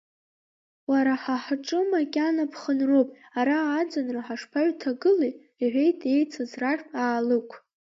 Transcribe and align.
Уара 0.89 1.13
ҳа 1.21 1.35
ҳҿы 1.45 1.79
макьана 1.91 2.45
ԥхынроуп, 2.51 3.09
ара 3.39 3.57
аӡынра 3.79 4.21
ҳашԥаҩҭагылеи,– 4.27 5.33
иҳәеит 5.63 5.99
еицыз 6.15 6.51
рахьтә 6.61 6.95
Аалықә. 7.03 7.55